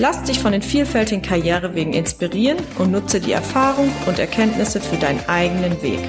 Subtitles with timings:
[0.00, 5.20] Lass dich von den vielfältigen Karrierewegen inspirieren und nutze die Erfahrung und Erkenntnisse für deinen
[5.28, 6.00] eigenen Weg.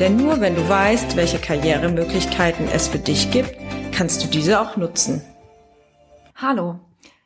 [0.00, 3.54] Denn nur wenn du weißt, welche Karrieremöglichkeiten es für dich gibt,
[3.92, 5.20] kannst du diese auch nutzen.
[6.34, 6.80] Hallo,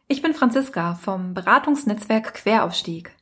[0.08, 3.12] ich bin Franziska vom Beratungsnetzwerk Queraufstieg.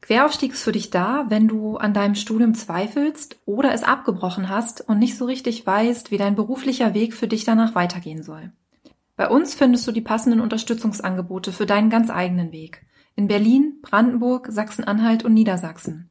[0.00, 4.80] Queraufstieg ist für dich da, wenn du an deinem Studium zweifelst oder es abgebrochen hast
[4.88, 8.52] und nicht so richtig weißt, wie dein beruflicher Weg für dich danach weitergehen soll.
[9.20, 12.86] Bei uns findest du die passenden Unterstützungsangebote für deinen ganz eigenen Weg.
[13.16, 16.08] In Berlin, Brandenburg, Sachsen-Anhalt und Niedersachsen.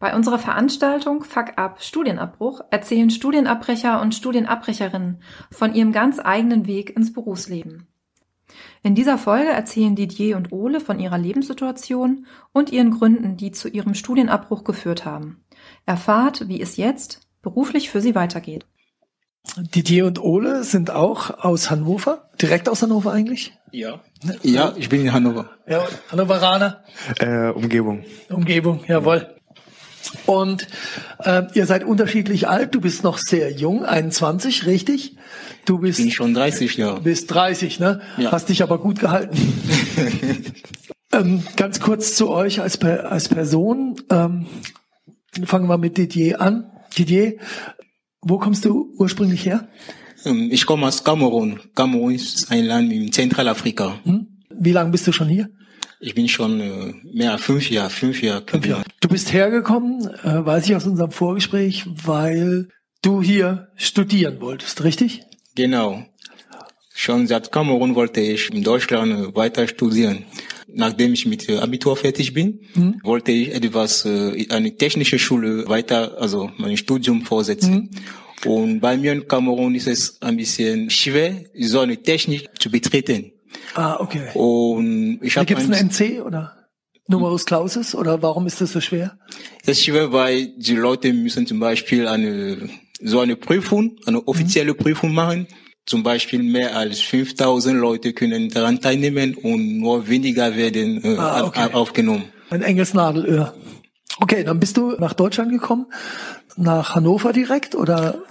[0.00, 6.96] Bei unserer Veranstaltung Fuck Up Studienabbruch erzählen Studienabbrecher und Studienabbrecherinnen von ihrem ganz eigenen Weg
[6.96, 7.86] ins Berufsleben.
[8.82, 13.68] In dieser Folge erzählen Didier und Ole von ihrer Lebenssituation und ihren Gründen, die zu
[13.68, 15.44] ihrem Studienabbruch geführt haben.
[15.86, 18.66] Erfahrt, wie es jetzt beruflich für sie weitergeht.
[19.56, 23.52] Didier und Ole sind auch aus Hannover, direkt aus Hannover eigentlich?
[23.72, 24.00] Ja.
[24.42, 25.50] Ja, ich bin in Hannover.
[25.66, 26.84] Ja, Hannoveraner?
[27.18, 28.04] Äh, Umgebung.
[28.28, 29.34] Umgebung, jawohl.
[30.26, 30.66] Und
[31.20, 32.74] äh, ihr seid unterschiedlich alt.
[32.74, 35.16] Du bist noch sehr jung, 21, richtig?
[35.64, 36.98] Du bist bin schon 30, ja.
[36.98, 38.00] Bist 30, ne?
[38.16, 38.32] Ja.
[38.32, 39.36] Hast dich aber gut gehalten.
[41.12, 43.96] ähm, ganz kurz zu euch als als Person.
[44.10, 44.46] Ähm,
[45.44, 46.70] fangen wir mit Didier an.
[46.96, 47.34] Didier,
[48.22, 49.68] wo kommst du ursprünglich her?
[50.24, 51.60] Ähm, ich komme aus Kamerun.
[51.74, 53.98] Kamerun ist ein Land in Zentralafrika.
[54.04, 54.26] Hm?
[54.50, 55.48] Wie lange bist du schon hier?
[56.00, 58.44] Ich bin schon äh, mehr als fünf Jahre, fünf Jahre.
[58.46, 58.82] Fünf Jahre.
[59.00, 62.68] Du bist hergekommen, äh, weiß ich aus unserem Vorgespräch, weil
[63.02, 65.22] du hier studieren wolltest, richtig?
[65.54, 66.04] Genau.
[66.94, 70.24] Schon seit Kamerun wollte ich in Deutschland äh, weiter studieren.
[70.74, 73.00] Nachdem ich mit Abitur fertig bin, mhm.
[73.02, 77.90] wollte ich etwas, äh, eine technische Schule weiter, also mein Studium vorsetzen.
[78.44, 78.50] Mhm.
[78.50, 83.32] Und bei mir in Kamerun ist es ein bisschen schwer, so eine Technik zu betreten.
[83.74, 84.28] Ah, okay.
[84.34, 85.46] Und ich habe.
[85.46, 86.56] Gibt es einen NC oder?
[87.06, 89.18] Numerus Clausus oder warum ist das so schwer?
[89.66, 92.70] Das ist schwer, weil die Leute müssen zum Beispiel eine
[93.02, 94.76] so eine Prüfung, eine offizielle mhm.
[94.76, 95.46] Prüfung machen.
[95.86, 101.44] Zum Beispiel mehr als 5000 Leute können daran teilnehmen und nur weniger werden äh, ah,
[101.44, 101.72] okay.
[101.72, 102.24] aufgenommen.
[102.50, 103.54] Ein enges Nadelöhr.
[104.20, 105.86] Okay, dann bist du nach Deutschland gekommen,
[106.56, 108.22] nach Hannover direkt oder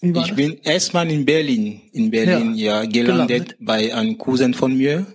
[0.00, 0.36] wie war ich das?
[0.36, 5.06] bin erstmal in Berlin, in Berlin ja, ja gelandet, gelandet, bei einem Cousin von mir.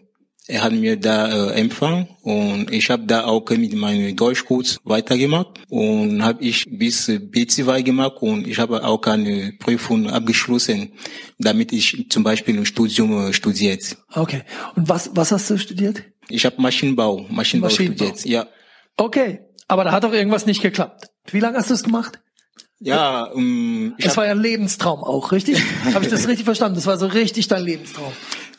[0.48, 5.62] Er hat mir da äh, empfangen und ich habe da auch mit meinem Deutschkurs weitergemacht
[5.70, 10.92] und habe ich bis B2 gemacht und ich habe auch eine Prüfung abgeschlossen,
[11.40, 13.96] damit ich zum Beispiel ein Studium äh, studiert.
[14.14, 14.42] Okay.
[14.76, 16.04] Und was was hast du studiert?
[16.28, 18.26] Ich habe Maschinenbau, Maschinenbau, Maschinenbau studiert.
[18.26, 18.48] Ja.
[18.98, 19.40] Okay,
[19.70, 21.10] aber da hat doch irgendwas nicht geklappt.
[21.32, 22.20] Wie lange hast du es gemacht?
[22.80, 25.62] Ja, um, das war ja ein Lebenstraum auch, richtig?
[25.94, 26.76] Habe ich das richtig verstanden?
[26.76, 28.12] Das war so richtig dein Lebenstraum.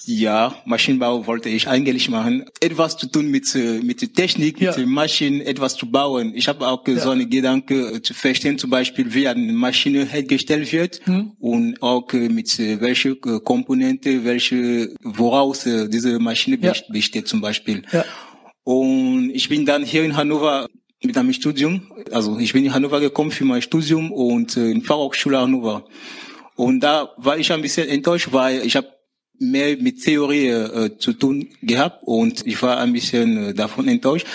[0.06, 2.44] Ja, Maschinenbau wollte ich eigentlich machen.
[2.60, 4.70] Etwas zu tun mit, äh, mit der Technik, ja.
[4.70, 6.32] mit den Maschinen, etwas zu bauen.
[6.34, 6.98] Ich habe auch ja.
[6.98, 11.32] so einen Gedanke äh, zu verstehen, zum Beispiel, wie eine Maschine hergestellt wird hm.
[11.38, 16.72] und auch äh, mit welche Komponente, welche, woraus diese Maschine ja.
[16.88, 17.82] besteht zum Beispiel.
[18.64, 20.68] Und ich bin dann hier in Hannover
[21.02, 21.90] mit einem Studium.
[22.12, 25.86] Also ich bin in Hannover gekommen für mein Studium und in Fachhochschule Hannover.
[26.56, 28.93] Und da war ich ein bisschen enttäuscht, weil ich habe
[29.38, 34.26] mehr mit Theorie äh, zu tun gehabt und ich war ein bisschen äh, davon enttäuscht.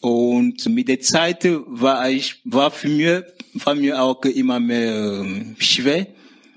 [0.00, 5.54] Und mit der Zeit war ich, war für mich, war mir auch immer mehr äh,
[5.58, 6.06] schwer,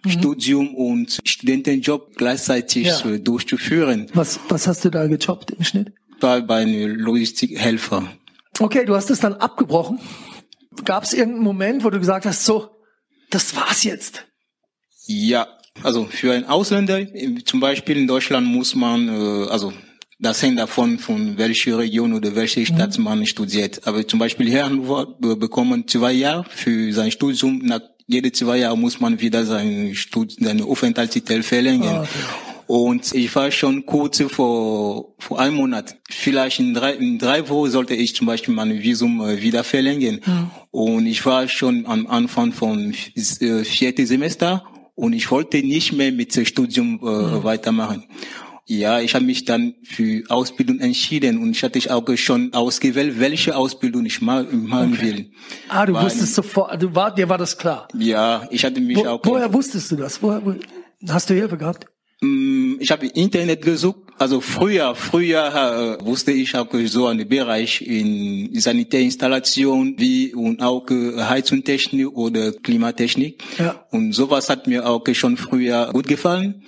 [0.04, 0.10] mhm.
[0.10, 3.18] Studium und Studentenjob gleichzeitig ja.
[3.18, 4.08] durchzuführen.
[4.14, 5.92] Was, was hast du da gejobbt im Schnitt?
[6.22, 8.08] War bei einem Logistikhelfer.
[8.60, 10.00] Okay, du hast es dann abgebrochen.
[10.86, 12.70] Gab es irgendeinen Moment, wo du gesagt hast, so,
[13.30, 14.26] das war's jetzt?
[15.06, 15.48] Ja,
[15.82, 17.02] also für einen Ausländer,
[17.46, 19.74] zum Beispiel in Deutschland muss man, äh, also
[20.20, 22.66] das hängt davon, von welcher Region oder welcher mhm.
[22.66, 23.04] Stadt mhm.
[23.04, 23.86] man studiert.
[23.86, 27.60] Aber zum Beispiel hier wir bekommen zwei Jahre für sein Studium.
[27.64, 31.96] Nach jede zwei Jahre muss man wieder seinen Stud seinen Aufenthaltstitel verlängern.
[31.96, 32.20] Ah, okay.
[32.66, 35.98] Und ich war schon kurz vor, vor einem Monat.
[36.10, 40.22] Vielleicht in drei, in drei Wochen sollte ich zum Beispiel mein Visum äh, wieder verlängern.
[40.26, 40.52] Mhm.
[40.72, 44.64] Und ich war schon am Anfang von äh, vierten Semester
[44.96, 47.44] und ich wollte nicht mehr mit dem Studium äh, mhm.
[47.44, 48.04] weitermachen.
[48.66, 53.58] Ja, ich habe mich dann für Ausbildung entschieden und ich hatte auch schon ausgewählt, welche
[53.58, 55.02] Ausbildung ich machen okay.
[55.02, 55.32] will.
[55.68, 57.90] Ah, du war wusstest sofort, du war, dir war das klar.
[57.94, 59.22] Ja, ich hatte mich Wo, auch.
[59.24, 60.22] Woher wusstest du das?
[60.24, 60.56] Woher, wo,
[61.10, 61.88] hast du Hilfe gehabt?
[62.22, 64.03] Mm, ich habe Internet gesucht.
[64.24, 70.90] Also früher, früher äh, wusste ich auch so einen Bereich in Sanitärinstallation wie und auch
[70.90, 73.44] äh, Heizungstechnik oder Klimatechnik.
[73.60, 73.84] Ja.
[73.92, 76.64] Und sowas hat mir auch schon früher gut gefallen.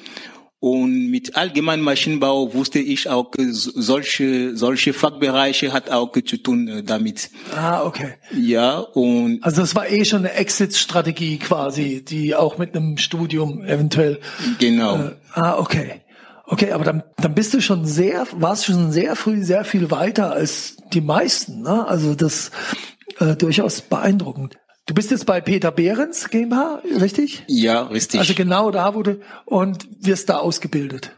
[0.59, 6.83] Und mit allgemeinem Maschinenbau wusste ich auch, solche, solche Fachbereiche hat auch zu tun äh,
[6.83, 7.29] damit.
[7.55, 8.15] Ah, okay.
[8.37, 9.41] Ja, und.
[9.43, 14.19] Also das war eh schon eine Exit-Strategie quasi, die auch mit einem Studium eventuell.
[14.59, 14.97] Genau.
[14.97, 16.01] Äh, ah, okay.
[16.47, 20.31] Okay, aber dann, dann bist du schon sehr, warst schon sehr früh sehr viel weiter
[20.31, 21.87] als die meisten, ne?
[21.87, 22.51] Also das
[23.19, 24.57] äh, durchaus beeindruckend.
[24.85, 27.43] Du bist jetzt bei Peter Behrens GmbH, richtig?
[27.47, 28.19] Ja, richtig.
[28.19, 31.11] Also genau da wurde und wirst da ausgebildet.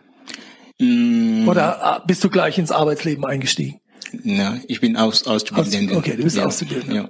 [0.79, 1.49] Mm.
[1.49, 3.81] Oder ah, bist du gleich ins Arbeitsleben eingestiegen?
[4.23, 5.95] Na, ich bin aus, Auszubildender.
[5.95, 6.45] Aus, okay, du bist ja.
[6.45, 6.95] Auszubildender.
[6.95, 7.09] Ja.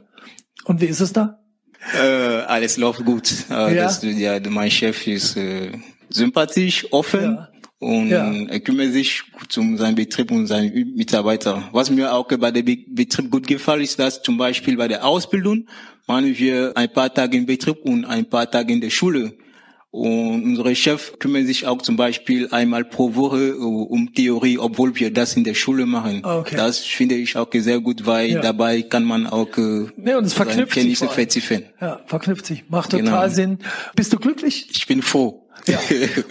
[0.65, 1.39] Und wie ist es da?
[1.93, 3.31] Äh, alles läuft gut.
[3.51, 3.83] Äh, ja?
[3.83, 5.73] Das, ja, mein Chef ist äh,
[6.09, 7.35] sympathisch, offen.
[7.35, 7.49] Ja
[7.79, 8.31] und ja.
[8.31, 9.23] er kümmert sich
[9.55, 11.69] um seinen Betrieb und seine Mitarbeiter.
[11.71, 15.67] Was mir auch bei dem Betrieb gut gefällt, ist, dass zum Beispiel bei der Ausbildung
[16.07, 19.33] machen wir ein paar Tage im Betrieb und ein paar Tage in der Schule.
[19.89, 24.93] Und unsere Chef kümmern sich auch zum Beispiel einmal pro Woche äh, um Theorie, obwohl
[24.99, 26.23] wir das in der Schule machen.
[26.23, 26.55] Okay.
[26.55, 28.41] Das finde ich auch sehr gut, weil ja.
[28.41, 31.65] dabei kann man auch äh, ja, und es verknüpft Kenntnisse vertiefen.
[31.79, 32.65] Ja, verknüpft sich.
[32.69, 33.27] Macht total genau.
[33.29, 33.59] Sinn.
[33.95, 34.67] Bist du glücklich?
[34.71, 35.47] Ich bin froh.
[35.65, 35.79] Ja.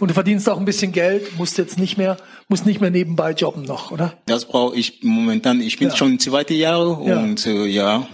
[0.01, 2.17] Und du verdienst auch ein bisschen Geld, musst jetzt nicht mehr,
[2.49, 4.15] musst nicht mehr nebenbei jobben noch, oder?
[4.27, 5.61] Das brauche ich momentan.
[5.61, 5.97] Ich bin ja.
[5.97, 7.21] schon zweite Jahre ja.
[7.21, 8.07] und äh, ja.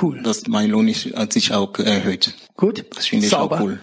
[0.00, 0.20] Cool.
[0.22, 2.34] Das, mein Lohn ist, hat sich auch erhöht.
[2.56, 2.84] Gut.
[2.96, 3.56] Das finde ich Sauber.
[3.56, 3.80] auch cool.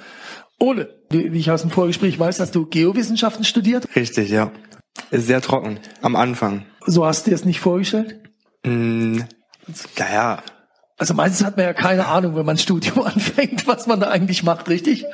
[0.62, 3.88] Ole, wie ich aus dem Vorgespräch weiß, hast du Geowissenschaften studiert?
[3.96, 4.52] Richtig, ja.
[5.10, 5.80] Ist sehr trocken.
[6.04, 6.68] Am Anfang.
[6.86, 8.20] So hast du dir es nicht vorgestellt?
[8.64, 9.22] Mm,
[9.98, 10.44] naja.
[11.00, 14.10] Also meistens hat man ja keine Ahnung, wenn man ein Studium anfängt, was man da
[14.10, 15.06] eigentlich macht, richtig?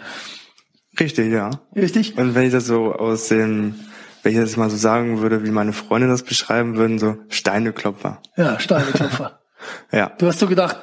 [0.99, 1.51] Richtig, ja.
[1.73, 2.17] Richtig?
[2.17, 3.75] Und wenn ich das so aus dem,
[4.23, 8.21] wenn ich das mal so sagen würde, wie meine Freunde das beschreiben würden, so Steineklopfer.
[8.35, 9.39] Ja, Steineklopfer.
[9.94, 10.11] ja.
[10.17, 10.77] Du hast so gedacht,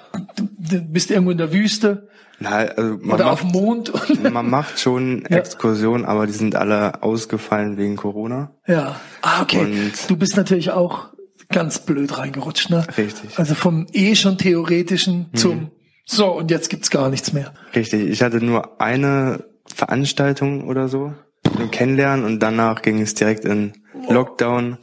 [0.71, 2.09] bist irgendwo in der Wüste.
[2.41, 3.93] Nein, also man Oder macht, auf dem Mond.
[4.33, 5.39] man macht schon ja.
[5.39, 8.53] Exkursionen, aber die sind alle ausgefallen wegen Corona.
[8.67, 9.01] Ja.
[9.23, 9.61] Ah, okay.
[9.61, 11.13] Und du bist natürlich auch
[11.49, 12.87] ganz blöd reingerutscht, ne?
[12.97, 13.39] Richtig.
[13.39, 15.37] Also vom eh schon theoretischen mhm.
[15.37, 15.71] zum
[16.07, 17.55] so und jetzt gibt's gar nichts mehr.
[17.75, 18.11] Richtig.
[18.11, 21.15] Ich hatte nur eine Veranstaltung oder so
[21.57, 23.73] zum Kennenlernen und danach ging es direkt in
[24.09, 24.79] Lockdown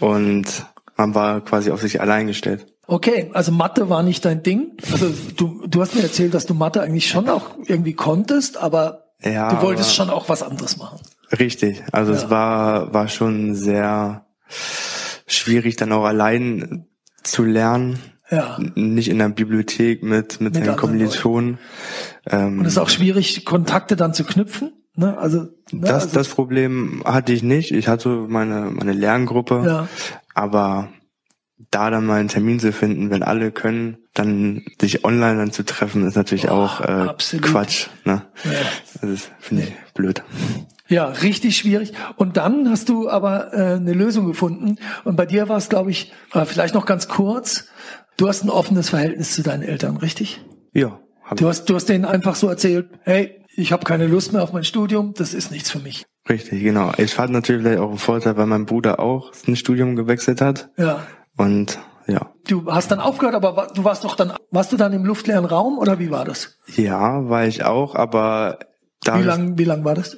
[0.00, 0.44] und
[0.96, 2.66] man war quasi auf sich allein gestellt.
[2.86, 4.72] Okay, also Mathe war nicht dein Ding.
[4.92, 9.04] Also du, du hast mir erzählt, dass du Mathe eigentlich schon auch irgendwie konntest, aber
[9.22, 11.00] ja, du wolltest schon auch was anderes machen.
[11.38, 12.18] Richtig, also ja.
[12.18, 14.26] es war, war schon sehr
[15.26, 16.86] schwierig, dann auch allein
[17.22, 17.98] zu lernen.
[18.30, 18.58] Ja.
[18.74, 21.58] Nicht in der Bibliothek mit, mit, mit den Kommilitonen.
[22.26, 24.72] Ähm, Und es ist auch schwierig, Kontakte dann zu knüpfen.
[24.96, 25.16] Ne?
[25.18, 25.42] Also,
[25.72, 25.80] ne?
[25.82, 27.70] das, also, das Problem hatte ich nicht.
[27.72, 29.62] Ich hatte meine, meine Lerngruppe.
[29.66, 29.88] Ja.
[30.34, 30.88] Aber
[31.70, 35.64] da dann mal einen Termin zu finden, wenn alle können, dann sich online dann zu
[35.64, 37.88] treffen, ist natürlich oh, auch äh, Quatsch.
[38.04, 38.22] Ne?
[38.44, 39.08] Ja.
[39.08, 40.22] Das finde ich blöd.
[40.88, 41.92] Ja, richtig schwierig.
[42.16, 44.76] Und dann hast du aber äh, eine Lösung gefunden.
[45.04, 47.68] Und bei dir war es, glaube ich, äh, vielleicht noch ganz kurz.
[48.16, 50.44] Du hast ein offenes Verhältnis zu deinen Eltern, richtig?
[50.72, 51.00] Ja.
[51.36, 54.52] Du hast, du hast denen einfach so erzählt, hey, ich habe keine Lust mehr auf
[54.52, 56.04] mein Studium, das ist nichts für mich.
[56.28, 56.92] Richtig, genau.
[56.98, 60.70] Ich hatte natürlich auch einen Vorteil, weil mein Bruder auch ein Studium gewechselt hat.
[60.76, 61.06] Ja.
[61.36, 62.32] Und ja.
[62.46, 65.78] Du hast dann aufgehört, aber du warst doch dann, warst du dann im luftleeren Raum
[65.78, 66.58] oder wie war das?
[66.76, 68.58] Ja, war ich auch, aber
[69.02, 69.18] da.
[69.18, 70.16] Wie lang, wie lang war das?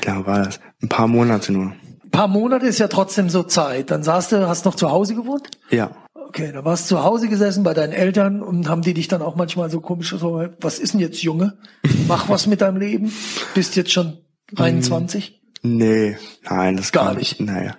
[0.00, 0.60] Wie lang war das?
[0.82, 1.72] Ein paar Monate nur.
[2.04, 3.90] Ein paar Monate ist ja trotzdem so Zeit.
[3.90, 5.50] Dann saßt du, hast noch zu Hause gewohnt?
[5.70, 5.90] Ja.
[6.14, 9.22] Okay, da warst du zu Hause gesessen bei deinen Eltern und haben die dich dann
[9.22, 11.58] auch manchmal so komisch so, was ist denn jetzt Junge?
[12.08, 13.12] Mach was mit deinem Leben?
[13.54, 14.18] Bist jetzt schon
[14.56, 15.40] 21?
[15.62, 16.16] Nee,
[16.48, 17.40] nein, das gar nicht.
[17.40, 17.76] Naja.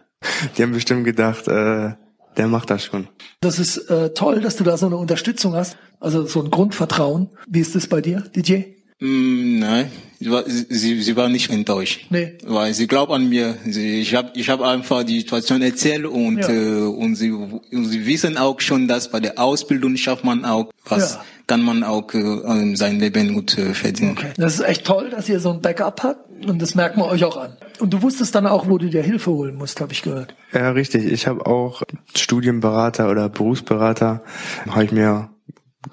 [0.57, 1.91] Die haben bestimmt gedacht, äh,
[2.37, 3.07] der macht das schon.
[3.41, 7.29] Das ist äh, toll, dass du da so eine Unterstützung hast, also so ein Grundvertrauen.
[7.47, 8.61] Wie ist das bei dir, DJ?
[8.99, 12.07] Mm, nein, sie sie war nicht enttäuscht.
[12.09, 12.33] Nee.
[12.43, 13.55] Weil sie glaubt an mir.
[13.67, 16.49] Sie, ich habe ich hab einfach die Situation erzählt und, ja.
[16.49, 20.71] äh, und, sie, und sie wissen auch schon, dass bei der Ausbildung schafft man auch
[20.85, 21.25] was, ja.
[21.45, 24.17] kann man auch äh, sein Leben gut äh, verdienen.
[24.17, 24.31] Okay.
[24.37, 27.23] Das ist echt toll, dass ihr so ein Backup habt und das merkt man euch
[27.23, 27.57] auch an.
[27.79, 30.35] Und du wusstest dann auch, wo du dir Hilfe holen musst, habe ich gehört.
[30.53, 31.05] Ja, richtig.
[31.05, 31.83] Ich habe auch
[32.15, 34.23] Studienberater oder Berufsberater,
[34.69, 35.29] habe ich mir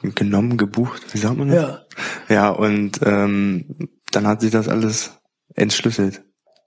[0.02, 1.56] genommen, gebucht, wie sagt man das?
[1.56, 1.80] Ja.
[2.28, 5.18] Ja, und ähm, dann hat sich das alles
[5.54, 6.22] entschlüsselt.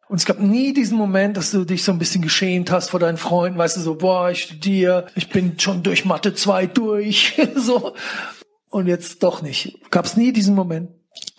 [0.07, 3.00] Und es gab nie diesen Moment, dass du dich so ein bisschen geschämt hast vor
[3.00, 7.38] deinen Freunden, weißt du, so, boah, ich studiere, ich bin schon durch Mathe 2 durch,
[7.55, 7.93] so.
[8.69, 9.79] Und jetzt doch nicht.
[9.91, 10.91] Gab es nie diesen Moment?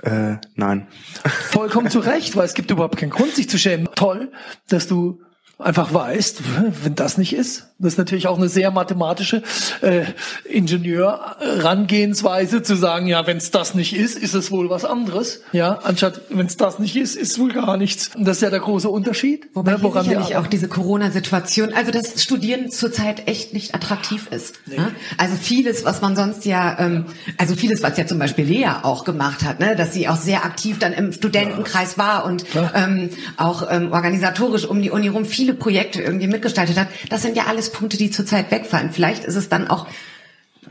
[0.03, 0.87] Äh, nein.
[1.25, 3.89] Vollkommen zu Recht, weil es gibt überhaupt keinen Grund, sich zu schämen.
[3.95, 4.31] Toll,
[4.69, 5.21] dass du
[5.59, 6.43] einfach weißt,
[6.85, 7.65] wenn das nicht ist.
[7.81, 9.45] Das ist natürlich auch eine sehr mathematische
[9.83, 10.07] äh,
[10.45, 15.43] Ingenieur-Rangehensweise zu sagen, ja, wenn es das nicht ist, ist es wohl was anderes.
[15.53, 18.17] Ja, anstatt wenn es das nicht ist, ist wohl gar nichts.
[18.17, 19.47] Und das ist ja der große Unterschied.
[19.55, 24.57] Wobei ne, woran sicherlich auch diese Corona-Situation, also das Studieren zurzeit echt nicht attraktiv ist.
[24.67, 24.79] Nee.
[24.79, 24.91] Ne?
[25.17, 27.05] Also vieles, was man sonst ja, ähm,
[27.37, 30.45] also vieles, was ja zum Beispiel Lea auch gemacht hat, ne, dass sie auch sehr
[30.45, 32.05] aktiv dann im Studentenkreis ja.
[32.05, 36.89] war und ähm, auch ähm, organisatorisch um die Uni rum viele Projekte irgendwie mitgestaltet hat.
[37.09, 38.91] Das sind ja alles Punkte, die zurzeit wegfallen.
[38.93, 39.87] Vielleicht ist es dann auch,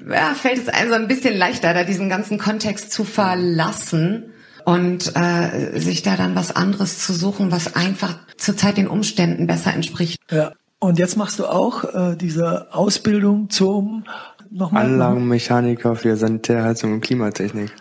[0.07, 4.25] ja, fällt es einem so ein bisschen leichter, da diesen ganzen Kontext zu verlassen
[4.65, 9.73] und äh, sich da dann was anderes zu suchen, was einfach zurzeit den Umständen besser
[9.73, 10.19] entspricht.
[10.29, 10.51] Ja.
[10.79, 14.03] Und jetzt machst du auch äh, diese Ausbildung zum
[14.51, 17.71] nochmal Anlagenmechaniker für Sanitärheizung und Klimatechnik.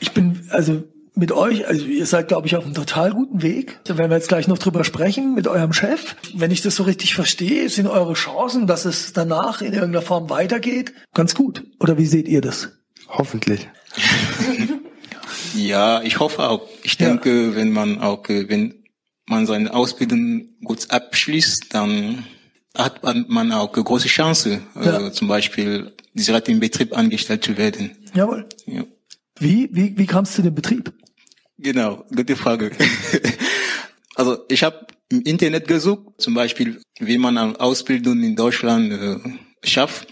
[0.00, 0.82] Ich bin also
[1.14, 3.80] mit euch, also ihr seid, glaube ich, auf einem total guten Weg.
[3.84, 6.16] Da werden wir jetzt gleich noch drüber sprechen mit eurem Chef.
[6.34, 10.30] Wenn ich das so richtig verstehe, sind eure Chancen, dass es danach in irgendeiner Form
[10.30, 11.64] weitergeht, ganz gut.
[11.80, 12.70] Oder wie seht ihr das?
[13.08, 13.68] Hoffentlich.
[15.54, 16.66] ja, ich hoffe auch.
[16.82, 17.54] Ich denke, ja.
[17.56, 18.82] wenn man auch, wenn
[19.26, 22.24] man seine Ausbildung gut abschließt, dann
[22.74, 25.06] hat man auch eine große Chance, äh, ja.
[25.06, 27.96] äh, zum Beispiel direkt im Betrieb angestellt zu werden.
[28.14, 28.46] Jawohl.
[28.66, 28.84] Ja.
[29.38, 30.92] Wie, wie, wie kamst du zu dem Betrieb?
[31.62, 32.72] Genau, gute Frage.
[34.16, 39.16] also ich habe im Internet gesucht, zum Beispiel, wie man eine Ausbildung in Deutschland äh,
[39.62, 40.08] schafft.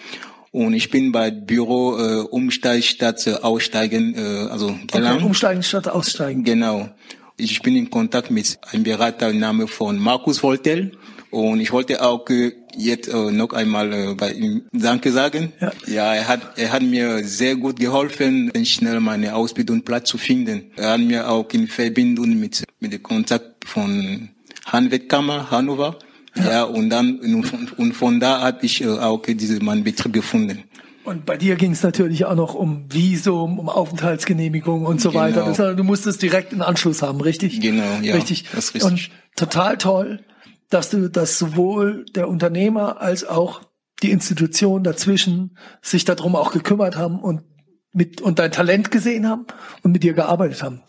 [0.52, 5.16] Und ich bin bei Büro äh, Umsteigen statt äh, Aussteigen, äh, also gelangt.
[5.18, 6.44] Okay, umsteigen statt Aussteigen.
[6.44, 6.88] Genau.
[7.36, 10.92] Ich bin in Kontakt mit einem Berater im Namen von Markus Voltel.
[11.30, 15.52] Und ich wollte auch äh, jetzt äh, noch einmal äh, bei ihm Danke sagen.
[15.60, 15.72] Ja.
[15.86, 20.72] ja, er hat er hat mir sehr gut geholfen, schnell meine Ausbildung Platz zu finden.
[20.76, 24.30] Er hat mir auch in Verbindung mit mit dem Kontakt von
[24.66, 25.98] Handwerkkammer Hannover.
[26.34, 26.50] Ja.
[26.50, 27.18] ja, und dann
[27.76, 30.64] und, von da habe ich auch diese meinen Betrieb gefunden.
[31.02, 35.22] Und bei dir ging es natürlich auch noch um Visum, um Aufenthaltsgenehmigung und so genau.
[35.22, 35.44] weiter.
[35.44, 37.60] Das, du musstest direkt einen Anschluss haben, richtig?
[37.60, 38.14] Genau, ja.
[38.14, 38.44] Richtig.
[38.52, 38.92] Das ist richtig.
[38.92, 40.20] Und total toll
[40.70, 43.62] dass du, dass sowohl der Unternehmer als auch
[44.02, 47.42] die Institution dazwischen sich darum auch gekümmert haben und
[47.92, 49.46] mit und dein Talent gesehen haben
[49.82, 50.82] und mit dir gearbeitet haben.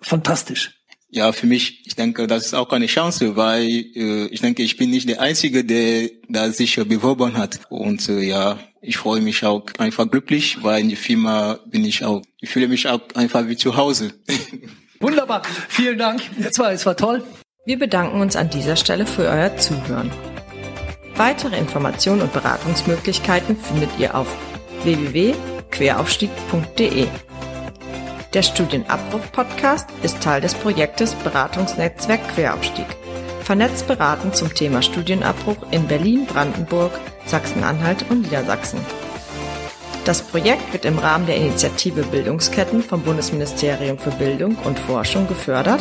[0.00, 0.80] Fantastisch.
[1.10, 4.76] Ja, für mich, ich denke, das ist auch eine Chance, weil äh, ich denke, ich
[4.76, 7.60] bin nicht der Einzige, der da sich beworben hat.
[7.68, 12.04] Und äh, ja, ich freue mich auch einfach glücklich, weil in der Firma bin ich
[12.04, 14.12] auch, ich fühle mich auch einfach wie zu Hause.
[15.00, 16.22] Wunderbar, vielen Dank.
[16.38, 17.22] Jetzt war es war toll.
[17.66, 20.12] Wir bedanken uns an dieser Stelle für euer Zuhören.
[21.16, 24.26] Weitere Informationen und Beratungsmöglichkeiten findet ihr auf
[24.82, 27.06] www.queraufstieg.de.
[28.34, 32.84] Der Studienabbruch-Podcast ist Teil des Projektes Beratungsnetzwerk Queraufstieg.
[33.40, 36.92] Vernetzt beraten zum Thema Studienabbruch in Berlin, Brandenburg,
[37.24, 38.80] Sachsen-Anhalt und Niedersachsen.
[40.04, 45.80] Das Projekt wird im Rahmen der Initiative Bildungsketten vom Bundesministerium für Bildung und Forschung gefördert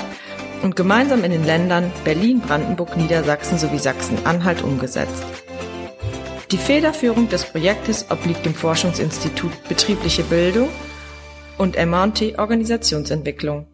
[0.63, 5.23] und gemeinsam in den Ländern Berlin, Brandenburg, Niedersachsen sowie Sachsen-Anhalt umgesetzt.
[6.51, 10.69] Die Federführung des Projektes obliegt dem Forschungsinstitut Betriebliche Bildung
[11.57, 13.67] und MT Organisationsentwicklung.